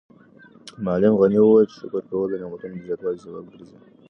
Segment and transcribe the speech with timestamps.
[0.85, 3.77] معلم غني وویل چې شکر کول د نعمتونو د زیاتوالي سبب ګرځي.